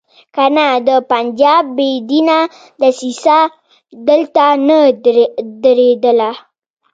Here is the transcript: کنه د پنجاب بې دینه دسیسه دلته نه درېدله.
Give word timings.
کنه 0.35 0.67
د 0.87 0.89
پنجاب 1.11 1.63
بې 1.77 1.89
دینه 2.09 2.39
دسیسه 2.81 3.39
دلته 4.07 4.45
نه 4.67 4.79
درېدله. 5.63 6.31